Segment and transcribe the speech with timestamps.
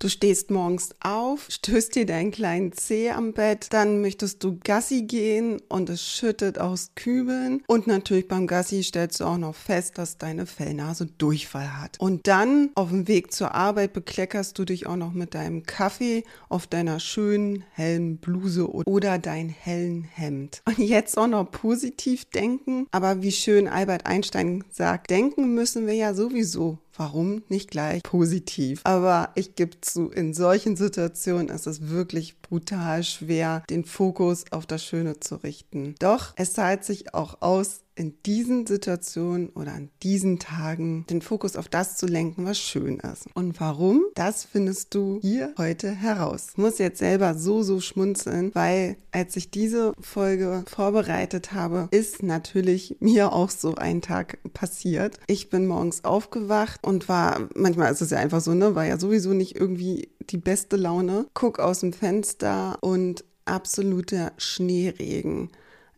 [0.00, 5.02] Du stehst morgens auf, stößt dir deinen kleinen Zeh am Bett, dann möchtest du Gassi
[5.02, 9.98] gehen und es schüttet aus Kübeln und natürlich beim Gassi stellst du auch noch fest,
[9.98, 11.98] dass deine Fellnase Durchfall hat.
[11.98, 16.22] Und dann auf dem Weg zur Arbeit bekleckerst du dich auch noch mit deinem Kaffee
[16.48, 20.62] auf deiner schönen hellen Bluse oder dein hellen Hemd.
[20.64, 25.94] Und jetzt auch noch positiv denken, aber wie schön Albert Einstein sagt, denken müssen wir
[25.94, 28.80] ja sowieso warum nicht gleich positiv?
[28.84, 34.66] Aber ich gebe zu, in solchen Situationen ist es wirklich brutal schwer, den Fokus auf
[34.66, 35.94] das Schöne zu richten.
[35.98, 41.56] Doch es zahlt sich auch aus, in diesen Situationen oder an diesen Tagen den Fokus
[41.56, 43.26] auf das zu lenken, was schön ist.
[43.34, 44.04] Und warum?
[44.14, 46.48] Das findest du hier heute heraus.
[46.52, 52.22] Ich muss jetzt selber so, so schmunzeln, weil als ich diese Folge vorbereitet habe, ist
[52.22, 55.18] natürlich mir auch so ein Tag passiert.
[55.26, 58.98] Ich bin morgens aufgewacht und war, manchmal ist es ja einfach so, ne, war ja
[58.98, 61.26] sowieso nicht irgendwie die beste Laune.
[61.34, 65.50] Guck aus dem Fenster und absoluter Schneeregen.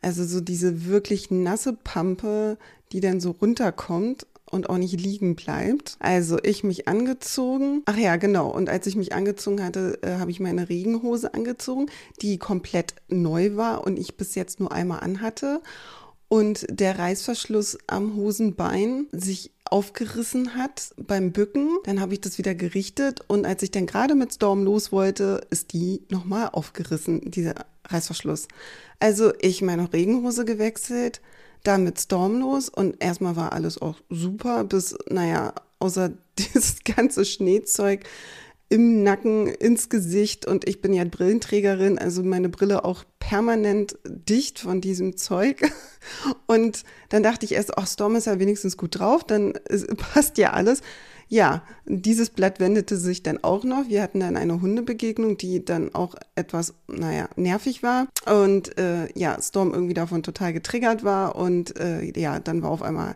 [0.03, 2.59] Also so diese wirklich nasse Pampe,
[2.93, 5.97] die dann so runterkommt und auch nicht liegen bleibt.
[6.01, 7.83] Also ich mich angezogen.
[7.87, 8.51] Ach ja, genau.
[8.51, 11.87] Und als ich mich angezogen hatte, äh, habe ich meine Regenhose angezogen,
[12.21, 15.61] die komplett neu war und ich bis jetzt nur einmal anhatte.
[16.29, 21.79] Und der Reißverschluss am Hosenbein sich aufgerissen hat beim Bücken.
[21.85, 25.41] Dann habe ich das wieder gerichtet und als ich dann gerade mit Storm los wollte,
[25.51, 27.55] ist die nochmal aufgerissen, dieser
[27.89, 28.49] Reißverschluss.
[28.99, 31.21] Also ich meine Regenhose gewechselt,
[31.63, 37.25] dann mit Storm los und erstmal war alles auch super, bis, naja, außer dieses ganze
[37.25, 38.05] Schneezeug
[38.71, 44.61] im Nacken, ins Gesicht und ich bin ja Brillenträgerin, also meine Brille auch permanent dicht
[44.61, 45.61] von diesem Zeug.
[46.47, 49.55] Und dann dachte ich erst, ach, Storm ist ja wenigstens gut drauf, dann
[49.97, 50.83] passt ja alles.
[51.33, 53.89] Ja, dieses Blatt wendete sich dann auch noch.
[53.89, 58.09] Wir hatten dann eine Hundebegegnung, die dann auch etwas, naja, nervig war.
[58.27, 61.37] Und äh, ja, Storm irgendwie davon total getriggert war.
[61.37, 63.15] Und äh, ja, dann war auf einmal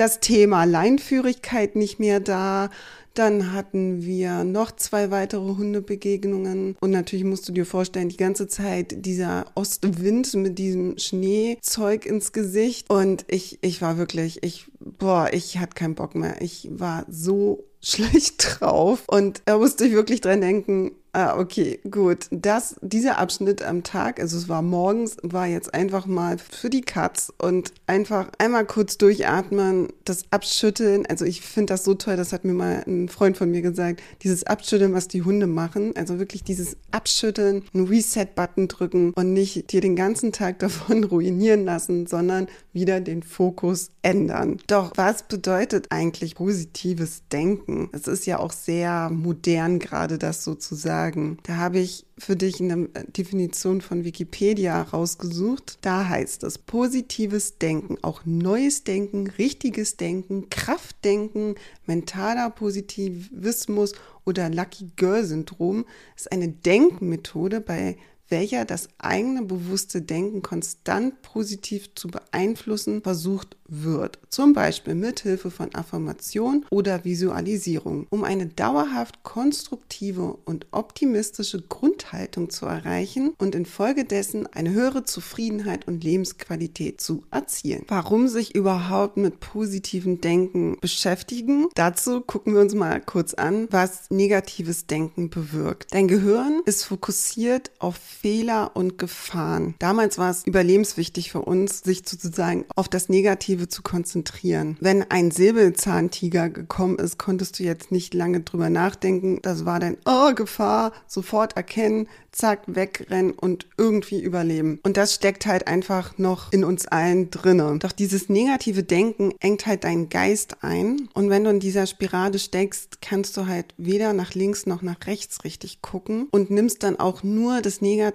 [0.00, 2.70] das Thema Leinführigkeit nicht mehr da.
[3.12, 6.76] Dann hatten wir noch zwei weitere Hundebegegnungen.
[6.80, 12.32] Und natürlich musst du dir vorstellen, die ganze Zeit dieser Ostwind mit diesem Schneezeug ins
[12.32, 12.88] Gesicht.
[12.88, 16.40] Und ich, ich war wirklich, ich, boah, ich hatte keinen Bock mehr.
[16.40, 19.02] Ich war so schlecht drauf.
[19.06, 22.26] Und da musste ich wirklich dran denken, Ah, okay, gut.
[22.30, 26.82] Das, dieser Abschnitt am Tag, also es war morgens, war jetzt einfach mal für die
[26.82, 31.06] Katz und einfach einmal kurz durchatmen, das Abschütteln.
[31.06, 34.00] Also ich finde das so toll, das hat mir mal ein Freund von mir gesagt,
[34.22, 35.96] dieses Abschütteln, was die Hunde machen.
[35.96, 41.64] Also wirklich dieses Abschütteln, einen Reset-Button drücken und nicht dir den ganzen Tag davon ruinieren
[41.64, 44.58] lassen, sondern wieder den Fokus ändern.
[44.68, 47.88] Doch was bedeutet eigentlich positives Denken?
[47.90, 51.38] Es ist ja auch sehr modern gerade das sozusagen sagen.
[51.44, 55.78] Da habe ich für dich eine Definition von Wikipedia rausgesucht.
[55.80, 61.54] Da heißt es positives Denken, auch neues Denken, richtiges Denken, Kraftdenken,
[61.86, 63.94] mentaler Positivismus
[64.26, 67.96] oder Lucky Girl Syndrom ist eine Denkmethode, bei
[68.30, 75.74] welcher das eigene bewusste Denken konstant positiv zu beeinflussen versucht wird, zum Beispiel mithilfe von
[75.74, 78.06] Affirmation oder Visualisierung.
[78.10, 86.02] Um eine dauerhaft konstruktive und optimistische Grundhaltung zu erreichen und infolgedessen eine höhere Zufriedenheit und
[86.02, 87.84] Lebensqualität zu erzielen.
[87.88, 91.66] Warum sich überhaupt mit positivem Denken beschäftigen?
[91.74, 95.94] Dazu gucken wir uns mal kurz an, was negatives Denken bewirkt.
[95.94, 99.74] Dein Gehirn ist fokussiert auf Fehler und Gefahren.
[99.78, 104.76] Damals war es überlebenswichtig für uns, sich sozusagen auf das Negative zu konzentrieren.
[104.80, 109.38] Wenn ein Säbelzahntiger gekommen ist, konntest du jetzt nicht lange drüber nachdenken.
[109.40, 114.80] Das war dein Oh, Gefahr, sofort erkennen, zack, wegrennen und irgendwie überleben.
[114.82, 117.78] Und das steckt halt einfach noch in uns allen drinne.
[117.78, 121.08] Doch dieses negative Denken engt halt deinen Geist ein.
[121.14, 125.06] Und wenn du in dieser Spirale steckst, kannst du halt weder nach links noch nach
[125.06, 128.09] rechts richtig gucken und nimmst dann auch nur das Negative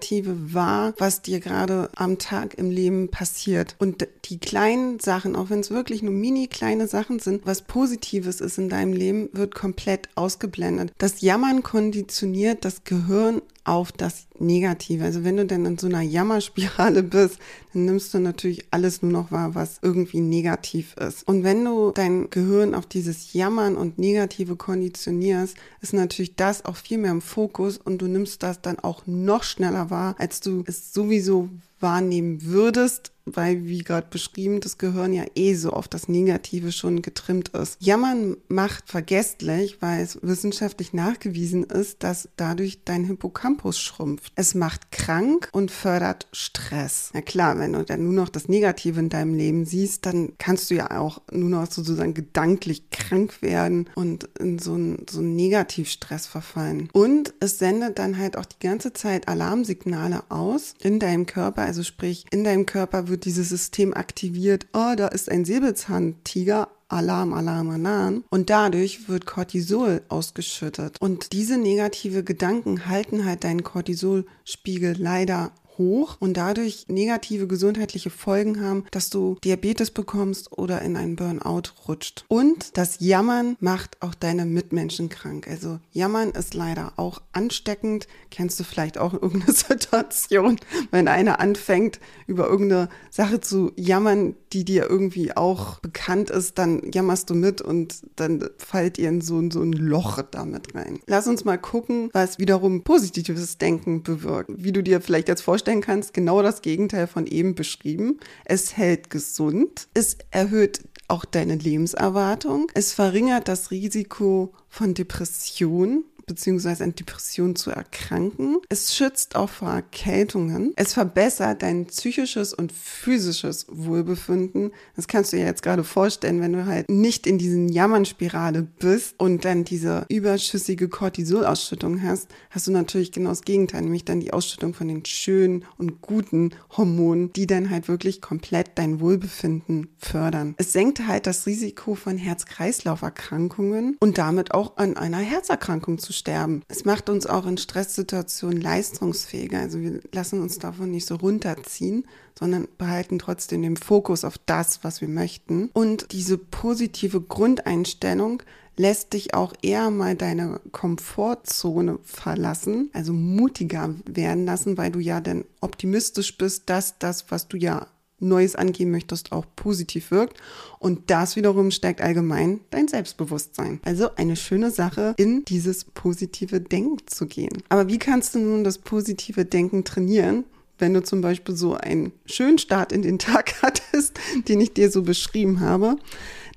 [0.53, 3.75] wahr, was dir gerade am Tag im Leben passiert.
[3.79, 8.41] Und die kleinen Sachen auch wenn es wirklich nur mini kleine Sachen sind, was Positives
[8.41, 10.91] ist in deinem Leben, wird komplett ausgeblendet.
[10.97, 15.03] Das Jammern konditioniert das Gehirn auf das Negative.
[15.03, 17.39] Also wenn du denn in so einer Jammerspirale bist,
[17.73, 21.27] dann nimmst du natürlich alles nur noch wahr, was irgendwie negativ ist.
[21.27, 26.75] Und wenn du dein Gehirn auf dieses Jammern und Negative konditionierst, ist natürlich das auch
[26.75, 30.63] viel mehr im Fokus und du nimmst das dann auch noch schneller wahr, als du
[30.67, 31.49] es sowieso
[31.79, 37.01] wahrnehmen würdest, weil, wie gerade beschrieben, das Gehirn ja eh so auf das Negative schon
[37.01, 37.77] getrimmt ist.
[37.79, 44.31] Jammern macht vergesslich, weil es wissenschaftlich nachgewiesen ist, dass dadurch dein Hippocampus schrumpft.
[44.35, 47.09] Es macht krank und fördert Stress.
[47.13, 50.69] Na klar, wenn du dann nur noch das Negative in deinem Leben siehst, dann kannst
[50.69, 55.35] du ja auch nur noch sozusagen gedanklich krank werden und in so einen, so einen
[55.35, 56.89] Negativstress verfallen.
[56.93, 61.83] Und es sendet dann halt auch die ganze Zeit Alarmsignale aus in deinem Körper, also
[61.83, 67.31] sprich, in deinem Körper wird wird dieses System aktiviert, oh, da ist ein Säbelzahntiger, Alarm,
[67.31, 68.25] Alarm, Alarm.
[68.29, 70.97] Und dadurch wird Cortisol ausgeschüttet.
[70.99, 78.61] Und diese negative Gedanken halten halt deinen Cortisolspiegel leider hoch und dadurch negative gesundheitliche Folgen
[78.61, 82.25] haben, dass du Diabetes bekommst oder in einen Burnout rutscht.
[82.27, 85.47] Und das Jammern macht auch deine Mitmenschen krank.
[85.47, 88.07] Also Jammern ist leider auch ansteckend.
[88.31, 90.59] Kennst du vielleicht auch irgendeine Situation,
[90.91, 96.91] wenn einer anfängt, über irgendeine Sache zu jammern, die dir irgendwie auch bekannt ist, dann
[96.91, 100.99] jammerst du mit und dann fallt ihr in so, so ein Loch damit rein.
[101.07, 104.51] Lass uns mal gucken, was wiederum positives Denken bewirkt.
[104.55, 108.19] Wie du dir vielleicht jetzt vorstellst, vorstellen kannst, genau das Gegenteil von eben beschrieben.
[108.45, 116.83] Es hält gesund, es erhöht auch deine Lebenserwartung, es verringert das Risiko von Depression, beziehungsweise
[116.83, 118.57] an Depressionen zu erkranken.
[118.69, 120.73] Es schützt auch vor Erkältungen.
[120.75, 124.71] Es verbessert dein psychisches und physisches Wohlbefinden.
[124.95, 129.15] Das kannst du dir jetzt gerade vorstellen, wenn du halt nicht in diesen Jammernspirale bist
[129.17, 134.33] und dann diese überschüssige Cortisolausschüttung hast, hast du natürlich genau das Gegenteil, nämlich dann die
[134.33, 140.55] Ausschüttung von den schönen und guten Hormonen, die dann halt wirklich komplett dein Wohlbefinden fördern.
[140.57, 146.63] Es senkt halt das Risiko von Herz-Kreislauf-Erkrankungen und damit auch an einer Herzerkrankung zu sterben.
[146.67, 149.59] Es macht uns auch in Stresssituationen leistungsfähiger.
[149.59, 152.05] Also wir lassen uns davon nicht so runterziehen,
[152.37, 155.69] sondern behalten trotzdem den Fokus auf das, was wir möchten.
[155.73, 158.41] Und diese positive Grundeinstellung
[158.77, 165.21] lässt dich auch eher mal deine Komfortzone verlassen, also mutiger werden lassen, weil du ja
[165.21, 167.87] dann optimistisch bist, dass das, was du ja
[168.19, 170.37] Neues angehen möchtest, auch positiv wirkt.
[170.79, 173.79] Und das wiederum stärkt allgemein dein Selbstbewusstsein.
[173.83, 177.63] Also eine schöne Sache, in dieses positive Denken zu gehen.
[177.69, 180.45] Aber wie kannst du nun das positive Denken trainieren?
[180.77, 184.91] Wenn du zum Beispiel so einen schönen Start in den Tag hattest, den ich dir
[184.91, 185.95] so beschrieben habe,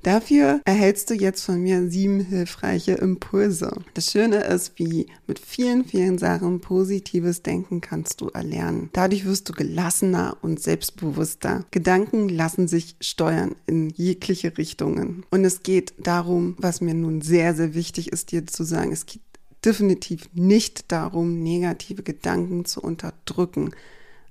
[0.02, 3.72] Dafür erhältst du jetzt von mir sieben hilfreiche Impulse.
[3.94, 8.90] Das Schöne ist, wie mit vielen, vielen Sachen positives Denken kannst du erlernen.
[8.92, 11.64] Dadurch wirst du gelassener und selbstbewusster.
[11.72, 15.24] Gedanken lassen sich steuern in jegliche Richtungen.
[15.30, 19.06] Und es geht darum, was mir nun sehr, sehr wichtig ist, dir zu sagen, es
[19.06, 19.22] geht
[19.64, 23.72] definitiv nicht darum, negative Gedanken zu unterdrücken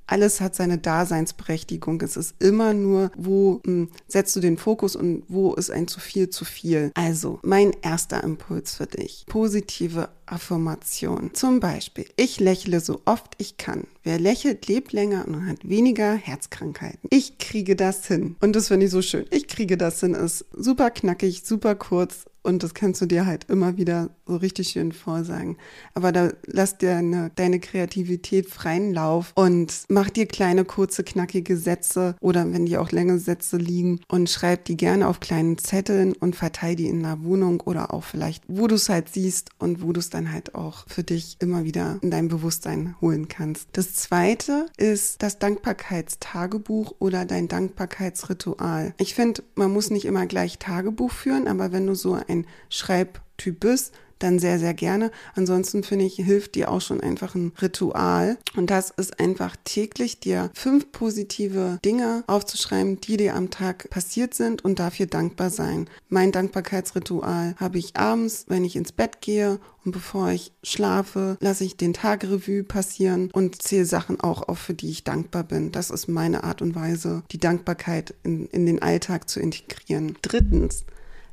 [0.07, 2.01] alles hat seine Daseinsberechtigung.
[2.01, 5.87] Es ist immer nur, wo mh, hm, setzt du den Fokus und wo ist ein
[5.87, 6.91] zu viel zu viel.
[6.95, 9.25] Also, mein erster Impuls für dich.
[9.27, 11.31] Positive Affirmation.
[11.33, 13.85] Zum Beispiel, ich lächle so oft ich kann.
[14.03, 17.09] Wer lächelt, lebt länger und hat weniger Herzkrankheiten.
[17.09, 18.35] Ich kriege das hin.
[18.41, 19.25] Und das finde ich so schön.
[19.31, 23.43] Ich kriege das hin ist super knackig, super kurz und das kannst du dir halt
[23.49, 25.57] immer wieder so richtig schön vorsagen.
[25.93, 31.57] Aber da lass dir eine, deine Kreativität freien Lauf und mach dir kleine, kurze, knackige
[31.57, 36.13] Sätze oder wenn dir auch längere Sätze liegen und schreib die gerne auf kleinen Zetteln
[36.13, 39.81] und verteile die in der Wohnung oder auch vielleicht, wo du es halt siehst und
[39.81, 43.67] wo du es dann halt auch für dich immer wieder in dein Bewusstsein holen kannst.
[43.73, 48.93] Das zweite ist das Dankbarkeitstagebuch oder dein Dankbarkeitsritual.
[48.99, 52.47] Ich finde, man muss nicht immer gleich Tagebuch führen, aber wenn du so ein ein
[52.69, 55.11] Schreibtyp bist, dann sehr, sehr gerne.
[55.35, 58.37] Ansonsten finde ich, hilft dir auch schon einfach ein Ritual.
[58.55, 64.33] Und das ist einfach täglich dir fünf positive Dinge aufzuschreiben, die dir am Tag passiert
[64.33, 65.89] sind und dafür dankbar sein.
[66.09, 71.63] Mein Dankbarkeitsritual habe ich abends, wenn ich ins Bett gehe und bevor ich schlafe, lasse
[71.63, 75.71] ich den Tagrevue passieren und zähle Sachen auch auf, für die ich dankbar bin.
[75.71, 80.17] Das ist meine Art und Weise, die Dankbarkeit in, in den Alltag zu integrieren.
[80.21, 80.85] Drittens,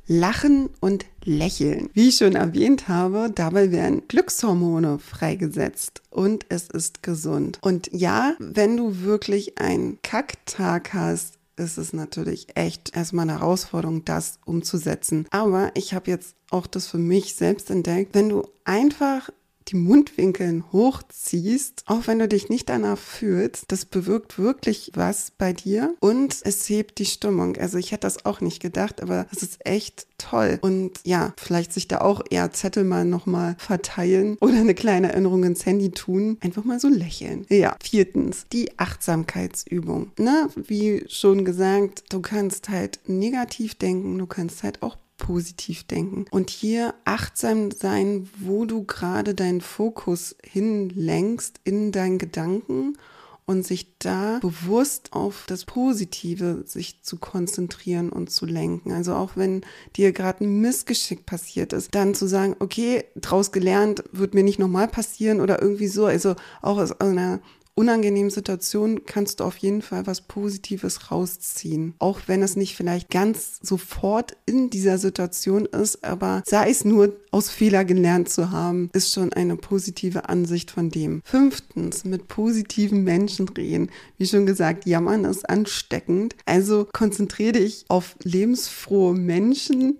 [0.07, 1.89] Lachen und Lächeln.
[1.93, 7.57] Wie ich schon erwähnt habe, dabei werden Glückshormone freigesetzt und es ist gesund.
[7.61, 14.05] Und ja, wenn du wirklich einen Kacktag hast, ist es natürlich echt erstmal eine Herausforderung,
[14.05, 15.25] das umzusetzen.
[15.31, 19.29] Aber ich habe jetzt auch das für mich selbst entdeckt, wenn du einfach
[19.67, 25.53] die Mundwinkeln hochziehst, auch wenn du dich nicht danach fühlst, das bewirkt wirklich was bei
[25.53, 27.57] dir und es hebt die Stimmung.
[27.57, 30.59] Also ich hätte das auch nicht gedacht, aber es ist echt toll.
[30.61, 35.43] Und ja, vielleicht sich da auch eher Zettel mal nochmal verteilen oder eine kleine Erinnerung
[35.43, 36.37] ins Handy tun.
[36.41, 37.45] Einfach mal so lächeln.
[37.49, 40.11] Ja, viertens, die Achtsamkeitsübung.
[40.19, 46.25] Ne, wie schon gesagt, du kannst halt negativ denken, du kannst halt auch positiv denken.
[46.31, 52.97] Und hier achtsam sein, wo du gerade deinen Fokus hinlenkst in deinen Gedanken
[53.45, 58.91] und sich da bewusst auf das Positive sich zu konzentrieren und zu lenken.
[58.91, 59.61] Also auch wenn
[59.95, 64.59] dir gerade ein Missgeschick passiert ist, dann zu sagen, okay, draus gelernt, wird mir nicht
[64.59, 66.05] nochmal passieren oder irgendwie so.
[66.05, 67.39] Also auch aus einer
[67.75, 71.93] unangenehmen Situationen kannst du auf jeden Fall was Positives rausziehen.
[71.99, 77.13] Auch wenn es nicht vielleicht ganz sofort in dieser Situation ist, aber sei es nur
[77.31, 81.21] aus Fehler gelernt zu haben, ist schon eine positive Ansicht von dem.
[81.25, 83.89] Fünftens, mit positiven Menschen reden.
[84.17, 86.35] Wie schon gesagt, jammern ist ansteckend.
[86.45, 89.99] Also konzentriere dich auf lebensfrohe Menschen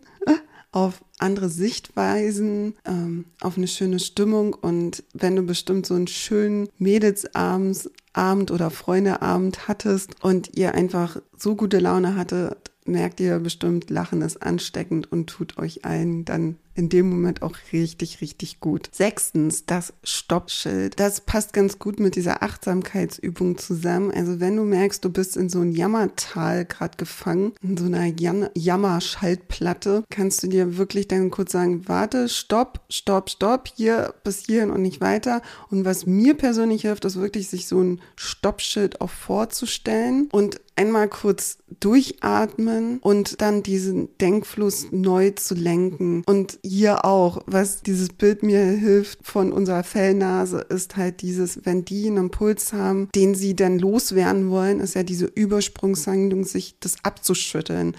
[0.75, 4.53] auf andere Sichtweisen, ähm, auf eine schöne Stimmung.
[4.53, 11.55] Und wenn du bestimmt so einen schönen Mädelsabend oder Freundeabend hattest und ihr einfach so
[11.55, 16.89] gute Laune hattet, merkt ihr bestimmt, Lachen ist ansteckend und tut euch allen dann in
[16.89, 18.89] dem Moment auch richtig, richtig gut.
[18.91, 20.99] Sechstens, das Stoppschild.
[20.99, 24.11] Das passt ganz gut mit dieser Achtsamkeitsübung zusammen.
[24.11, 28.05] Also wenn du merkst, du bist in so ein Jammertal gerade gefangen, in so einer
[28.05, 34.45] Jam Jammerschaltplatte, kannst du dir wirklich dann kurz sagen, warte, stopp, stopp, stopp, hier bis
[34.45, 35.41] hierhin und nicht weiter.
[35.71, 41.07] Und was mir persönlich hilft, ist wirklich sich so ein Stoppschild auch vorzustellen und einmal
[41.07, 46.23] kurz durchatmen und dann diesen Denkfluss neu zu lenken.
[46.25, 51.85] Und hier auch, was dieses Bild mir hilft von unserer Fellnase, ist halt dieses, wenn
[51.85, 56.95] die einen Impuls haben, den sie dann loswerden wollen, ist ja diese Übersprungshandlung, sich das
[57.03, 57.95] abzuschütteln.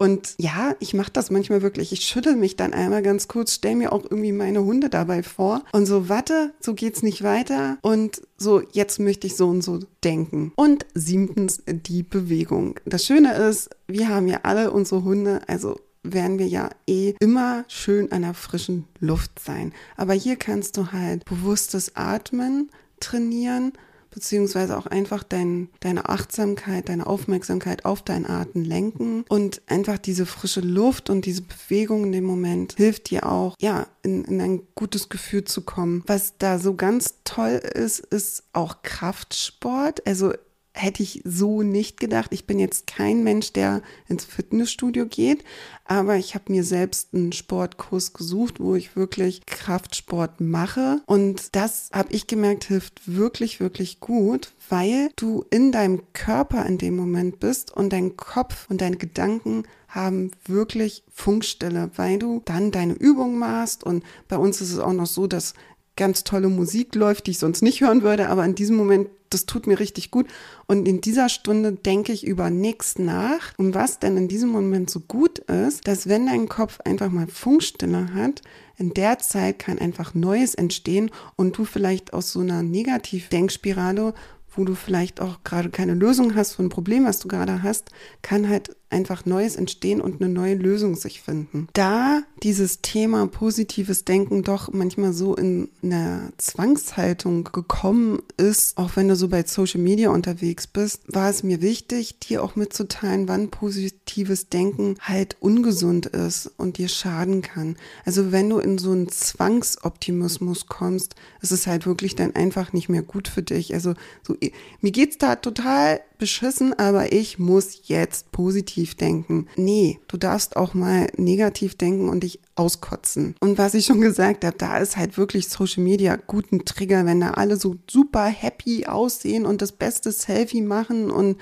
[0.00, 1.92] Und ja, ich mache das manchmal wirklich.
[1.92, 5.64] Ich schüttel mich dann einmal ganz kurz, stell mir auch irgendwie meine Hunde dabei vor
[5.72, 9.80] und so, warte, so geht's nicht weiter und so, jetzt möchte ich so und so
[10.04, 10.52] denken.
[10.54, 12.78] Und siebtens, die Bewegung.
[12.84, 17.64] Das Schöne ist, wir haben ja alle unsere Hunde, also werden wir ja eh immer
[17.68, 19.72] schön an der frischen Luft sein.
[19.96, 23.72] Aber hier kannst du halt bewusstes Atmen trainieren,
[24.10, 30.26] beziehungsweise auch einfach dein, deine Achtsamkeit, deine Aufmerksamkeit auf deinen Atem lenken und einfach diese
[30.26, 34.62] frische Luft und diese Bewegung in dem Moment hilft dir auch, ja, in, in ein
[34.74, 36.02] gutes Gefühl zu kommen.
[36.06, 40.06] Was da so ganz toll ist, ist auch Kraftsport.
[40.06, 40.32] Also
[40.78, 42.32] hätte ich so nicht gedacht.
[42.32, 45.44] Ich bin jetzt kein Mensch, der ins Fitnessstudio geht,
[45.84, 51.00] aber ich habe mir selbst einen Sportkurs gesucht, wo ich wirklich Kraftsport mache.
[51.06, 56.78] Und das habe ich gemerkt, hilft wirklich, wirklich gut, weil du in deinem Körper in
[56.78, 62.70] dem Moment bist und dein Kopf und deine Gedanken haben wirklich Funkstelle, weil du dann
[62.70, 63.82] deine Übung machst.
[63.82, 65.54] Und bei uns ist es auch noch so, dass
[65.96, 69.46] ganz tolle Musik läuft, die ich sonst nicht hören würde, aber in diesem Moment das
[69.46, 70.26] tut mir richtig gut.
[70.66, 73.52] Und in dieser Stunde denke ich über nichts nach.
[73.56, 77.26] Und was denn in diesem Moment so gut ist, dass wenn dein Kopf einfach mal
[77.26, 78.42] Funkstille hat,
[78.76, 84.14] in der Zeit kann einfach Neues entstehen und du vielleicht aus so einer Negativ-Denkspirale
[84.58, 87.90] wo du vielleicht auch gerade keine Lösung hast für ein Problem, was du gerade hast,
[88.22, 91.68] kann halt einfach Neues entstehen und eine neue Lösung sich finden.
[91.72, 99.08] Da dieses Thema positives Denken doch manchmal so in einer Zwangshaltung gekommen ist, auch wenn
[99.08, 103.50] du so bei Social Media unterwegs bist, war es mir wichtig, dir auch mitzuteilen, wann
[103.50, 107.76] positives Denken halt ungesund ist und dir schaden kann.
[108.04, 112.88] Also wenn du in so einen Zwangsoptimismus kommst, ist es halt wirklich dann einfach nicht
[112.88, 113.74] mehr gut für dich.
[113.74, 114.36] Also so,
[114.80, 119.46] mir geht's da total beschissen, aber ich muss jetzt positiv denken.
[119.56, 123.36] Nee, du darfst auch mal negativ denken und dich auskotzen.
[123.40, 127.20] Und was ich schon gesagt habe, da ist halt wirklich Social Media guten Trigger, wenn
[127.20, 131.38] da alle so super happy aussehen und das beste Selfie machen und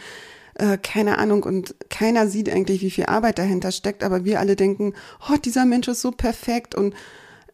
[0.55, 4.57] äh, keine Ahnung und keiner sieht eigentlich, wie viel Arbeit dahinter steckt, aber wir alle
[4.57, 4.95] denken,
[5.29, 6.95] oh, dieser Mensch ist so perfekt und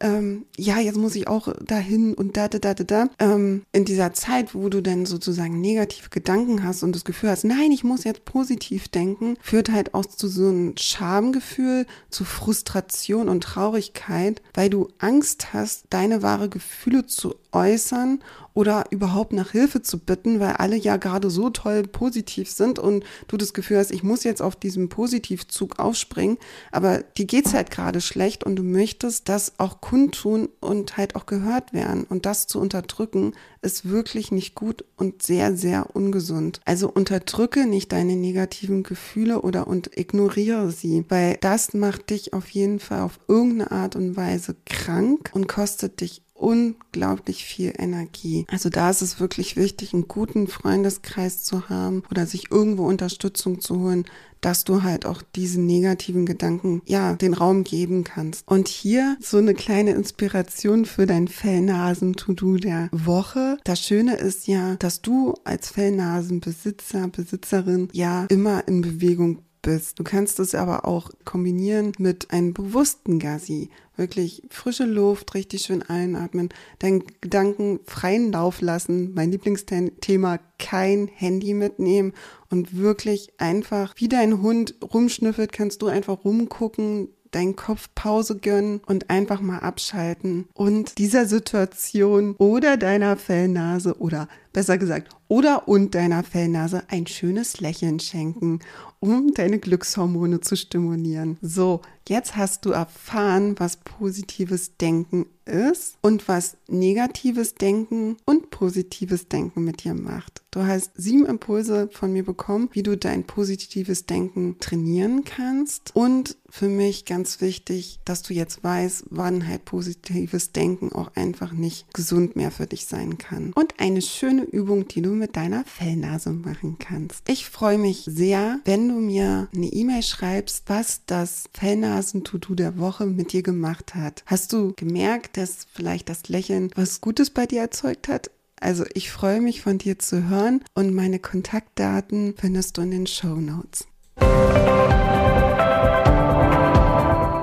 [0.03, 3.09] ähm, ja, jetzt muss ich auch dahin und da, da, da, da, da.
[3.19, 7.45] Ähm, in dieser Zeit, wo du dann sozusagen negative Gedanken hast und das Gefühl hast,
[7.45, 13.29] nein, ich muss jetzt positiv denken, führt halt auch zu so einem Schamgefühl, zu Frustration
[13.29, 18.21] und Traurigkeit, weil du Angst hast, deine wahre Gefühle zu äußern
[18.55, 23.05] oder überhaupt nach Hilfe zu bitten, weil alle ja gerade so toll positiv sind und
[23.29, 26.39] du das Gefühl hast, ich muss jetzt auf diesen Positivzug aufspringen,
[26.71, 31.27] aber dir geht's halt gerade schlecht und du möchtest das auch kundtun und halt auch
[31.27, 32.05] gehört werden.
[32.05, 33.33] Und das zu unterdrücken,
[33.63, 36.61] ist wirklich nicht gut und sehr, sehr ungesund.
[36.65, 42.51] Also unterdrücke nicht deine negativen Gefühle oder und ignoriere sie, weil das macht dich auf
[42.51, 48.45] jeden Fall auf irgendeine Art und Weise krank und kostet dich unglaublich viel Energie.
[48.49, 53.61] Also da ist es wirklich wichtig, einen guten Freundeskreis zu haben oder sich irgendwo Unterstützung
[53.61, 54.05] zu holen,
[54.41, 58.47] dass du halt auch diesen negativen Gedanken, ja, den Raum geben kannst.
[58.49, 63.57] Und hier so eine kleine Inspiration für dein Fellnasen-To-Do der Woche.
[63.65, 69.99] Das Schöne ist ja, dass du als Fellnasenbesitzer, Besitzerin ja immer in Bewegung bist.
[69.99, 73.71] Du kannst es aber auch kombinieren mit einem bewussten Gassi.
[73.97, 79.15] Wirklich frische Luft, richtig schön einatmen, deinen Gedanken freien Lauf lassen.
[79.15, 82.13] Mein Lieblingsthema, kein Handy mitnehmen
[82.51, 88.81] und wirklich einfach, wie dein Hund rumschnüffelt, kannst du einfach rumgucken, deinen Kopf Pause gönnen
[88.87, 95.95] und einfach mal abschalten und dieser Situation oder deiner Fellnase oder besser gesagt oder und
[95.95, 98.61] deiner Fellnase ein schönes Lächeln schenken,
[99.01, 101.39] um deine Glückshormone zu stimulieren.
[101.41, 109.29] So, jetzt hast du erfahren, was positives Denken ist und was negatives Denken und positives
[109.29, 110.43] Denken mit dir macht.
[110.51, 115.97] Du hast sieben Impulse von mir bekommen, wie du dein positives Denken trainieren kannst.
[115.97, 121.53] Und für mich ganz wichtig, dass du jetzt weißt, wann halt positives Denken auch einfach
[121.53, 123.55] nicht gesund mehr für dich sein kann.
[123.55, 127.27] Und eine schöne Übung, die du mit deiner Fellnase machen kannst.
[127.27, 133.07] Ich freue mich sehr, wenn du mir eine E-Mail schreibst, was das Fellnasen-To-Do der Woche
[133.07, 134.23] mit dir gemacht hat.
[134.27, 138.31] Hast du gemerkt, dass vielleicht das Lächeln was Gutes bei dir erzeugt hat?
[138.61, 143.07] Also ich freue mich von dir zu hören und meine Kontaktdaten findest du in den
[143.07, 143.87] Show Notes.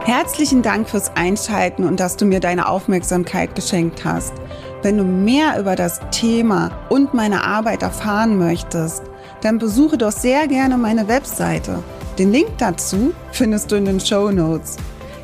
[0.06, 4.34] Herzlichen Dank fürs Einschalten und dass du mir deine Aufmerksamkeit geschenkt hast.
[4.82, 9.04] Wenn du mehr über das Thema und meine Arbeit erfahren möchtest,
[9.42, 11.84] dann besuche doch sehr gerne meine Webseite.
[12.18, 14.78] Den Link dazu findest du in den Show Notes.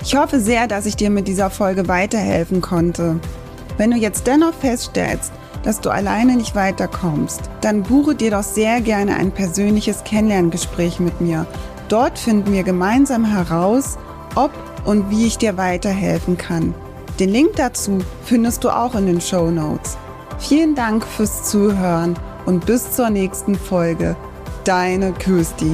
[0.03, 3.19] Ich hoffe sehr, dass ich dir mit dieser Folge weiterhelfen konnte.
[3.77, 5.31] Wenn du jetzt dennoch feststellst,
[5.63, 11.21] dass du alleine nicht weiterkommst, dann buche dir doch sehr gerne ein persönliches Kennenlerngespräch mit
[11.21, 11.47] mir.
[11.89, 13.97] Dort finden wir gemeinsam heraus,
[14.35, 14.51] ob
[14.85, 16.73] und wie ich dir weiterhelfen kann.
[17.19, 19.97] Den Link dazu findest du auch in den Show Notes.
[20.39, 24.15] Vielen Dank fürs Zuhören und bis zur nächsten Folge.
[24.65, 25.71] Deine Kirsti.